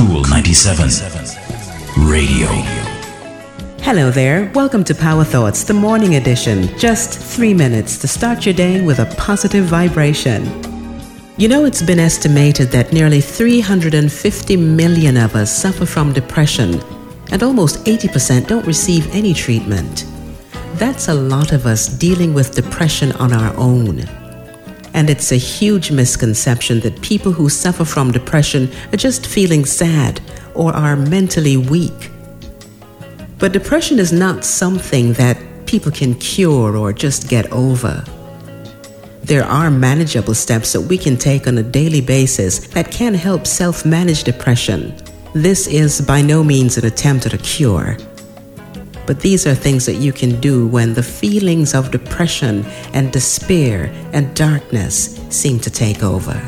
Kool 0.00 0.24
97 0.30 0.88
Radio. 2.06 2.46
Hello 3.82 4.10
there. 4.10 4.50
Welcome 4.54 4.82
to 4.84 4.94
Power 4.94 5.24
Thoughts, 5.24 5.62
the 5.62 5.74
morning 5.74 6.14
edition. 6.14 6.74
Just 6.78 7.18
three 7.18 7.52
minutes 7.52 7.98
to 7.98 8.08
start 8.08 8.46
your 8.46 8.54
day 8.54 8.80
with 8.80 9.00
a 9.00 9.14
positive 9.18 9.66
vibration. 9.66 10.42
You 11.36 11.48
know, 11.48 11.66
it's 11.66 11.82
been 11.82 11.98
estimated 11.98 12.68
that 12.68 12.94
nearly 12.94 13.20
350 13.20 14.56
million 14.56 15.18
of 15.18 15.36
us 15.36 15.54
suffer 15.54 15.84
from 15.84 16.14
depression, 16.14 16.80
and 17.30 17.42
almost 17.42 17.84
80% 17.84 18.46
don't 18.46 18.66
receive 18.66 19.14
any 19.14 19.34
treatment. 19.34 20.06
That's 20.76 21.08
a 21.08 21.14
lot 21.14 21.52
of 21.52 21.66
us 21.66 21.88
dealing 21.88 22.32
with 22.32 22.54
depression 22.54 23.12
on 23.12 23.34
our 23.34 23.54
own. 23.58 24.08
And 24.94 25.08
it's 25.08 25.32
a 25.32 25.36
huge 25.36 25.90
misconception 25.90 26.80
that 26.80 27.00
people 27.02 27.32
who 27.32 27.48
suffer 27.48 27.84
from 27.84 28.10
depression 28.10 28.70
are 28.92 28.96
just 28.96 29.26
feeling 29.26 29.64
sad 29.64 30.20
or 30.54 30.72
are 30.72 30.96
mentally 30.96 31.56
weak. 31.56 32.10
But 33.38 33.52
depression 33.52 33.98
is 33.98 34.12
not 34.12 34.44
something 34.44 35.14
that 35.14 35.38
people 35.66 35.92
can 35.92 36.14
cure 36.14 36.76
or 36.76 36.92
just 36.92 37.28
get 37.28 37.50
over. 37.52 38.04
There 39.22 39.44
are 39.44 39.70
manageable 39.70 40.34
steps 40.34 40.72
that 40.72 40.80
we 40.80 40.98
can 40.98 41.16
take 41.16 41.46
on 41.46 41.56
a 41.58 41.62
daily 41.62 42.00
basis 42.00 42.58
that 42.68 42.90
can 42.90 43.14
help 43.14 43.46
self 43.46 43.84
manage 43.84 44.24
depression. 44.24 44.94
This 45.34 45.68
is 45.68 46.00
by 46.00 46.20
no 46.20 46.42
means 46.42 46.76
an 46.76 46.84
attempt 46.84 47.26
at 47.26 47.34
a 47.34 47.38
cure. 47.38 47.96
But 49.06 49.20
these 49.20 49.46
are 49.46 49.54
things 49.54 49.86
that 49.86 49.96
you 49.96 50.12
can 50.12 50.40
do 50.40 50.66
when 50.66 50.94
the 50.94 51.02
feelings 51.02 51.74
of 51.74 51.90
depression 51.90 52.64
and 52.92 53.12
despair 53.12 53.92
and 54.12 54.34
darkness 54.34 55.20
seem 55.30 55.58
to 55.60 55.70
take 55.70 56.02
over. 56.02 56.40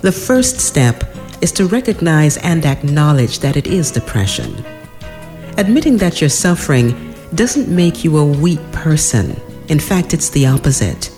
The 0.00 0.12
first 0.12 0.60
step 0.60 1.04
is 1.40 1.52
to 1.52 1.66
recognize 1.66 2.36
and 2.38 2.64
acknowledge 2.64 3.40
that 3.40 3.56
it 3.56 3.66
is 3.66 3.90
depression. 3.90 4.64
Admitting 5.56 5.96
that 5.98 6.20
you're 6.20 6.30
suffering 6.30 7.14
doesn't 7.34 7.68
make 7.68 8.04
you 8.04 8.18
a 8.18 8.24
weak 8.24 8.60
person. 8.72 9.40
In 9.68 9.78
fact, 9.78 10.14
it's 10.14 10.30
the 10.30 10.46
opposite. 10.46 11.10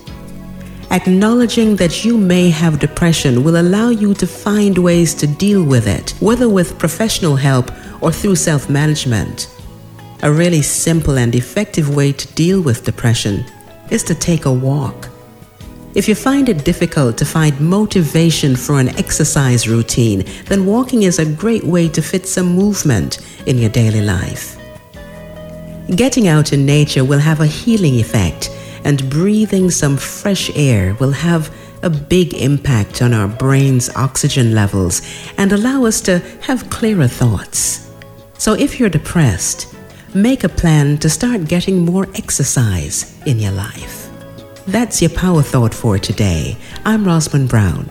Acknowledging 0.91 1.77
that 1.77 2.03
you 2.03 2.17
may 2.17 2.49
have 2.49 2.79
depression 2.79 3.43
will 3.43 3.61
allow 3.61 3.89
you 3.89 4.13
to 4.15 4.27
find 4.27 4.77
ways 4.77 5.13
to 5.15 5.25
deal 5.25 5.63
with 5.63 5.87
it, 5.87 6.11
whether 6.19 6.49
with 6.49 6.77
professional 6.77 7.35
help 7.37 7.71
or 8.01 8.11
through 8.11 8.35
self 8.35 8.69
management. 8.69 9.47
A 10.23 10.31
really 10.31 10.61
simple 10.61 11.17
and 11.17 11.33
effective 11.33 11.95
way 11.95 12.11
to 12.11 12.33
deal 12.33 12.61
with 12.61 12.83
depression 12.83 13.43
is 13.89 14.03
to 14.03 14.13
take 14.13 14.45
a 14.45 14.53
walk. 14.53 15.09
If 15.95 16.07
you 16.07 16.13
find 16.13 16.47
it 16.47 16.63
difficult 16.63 17.17
to 17.17 17.25
find 17.25 17.59
motivation 17.59 18.55
for 18.55 18.79
an 18.79 18.89
exercise 18.99 19.67
routine, 19.67 20.23
then 20.45 20.67
walking 20.67 21.03
is 21.03 21.17
a 21.17 21.25
great 21.25 21.63
way 21.63 21.89
to 21.89 22.03
fit 22.03 22.27
some 22.27 22.55
movement 22.55 23.17
in 23.47 23.57
your 23.57 23.71
daily 23.71 24.01
life. 24.01 24.59
Getting 25.95 26.27
out 26.27 26.53
in 26.53 26.67
nature 26.67 27.03
will 27.03 27.19
have 27.19 27.41
a 27.41 27.47
healing 27.47 27.95
effect, 27.99 28.51
and 28.83 29.09
breathing 29.09 29.71
some 29.71 29.97
fresh 29.97 30.55
air 30.55 30.93
will 30.99 31.11
have 31.11 31.51
a 31.81 31.89
big 31.89 32.35
impact 32.35 33.01
on 33.01 33.11
our 33.11 33.27
brain's 33.27 33.89
oxygen 33.95 34.53
levels 34.53 35.01
and 35.39 35.51
allow 35.51 35.83
us 35.83 35.99
to 36.01 36.19
have 36.41 36.69
clearer 36.69 37.07
thoughts. 37.07 37.89
So 38.37 38.53
if 38.53 38.79
you're 38.79 38.87
depressed, 38.89 39.75
make 40.13 40.43
a 40.43 40.49
plan 40.49 40.97
to 40.97 41.09
start 41.09 41.45
getting 41.45 41.85
more 41.85 42.07
exercise 42.15 43.17
in 43.25 43.39
your 43.39 43.51
life. 43.51 44.09
That's 44.67 45.01
your 45.01 45.11
power 45.11 45.41
thought 45.41 45.73
for 45.73 45.97
today. 45.97 46.57
I'm 46.85 47.03
Rosman 47.03 47.47
Brown. 47.47 47.89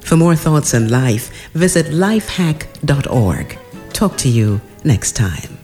For 0.00 0.16
more 0.16 0.34
thoughts 0.36 0.74
on 0.74 0.88
life, 0.88 1.30
visit 1.52 1.86
lifehack.org. 1.86 3.58
Talk 3.92 4.16
to 4.18 4.28
you 4.28 4.60
next 4.84 5.12
time. 5.12 5.57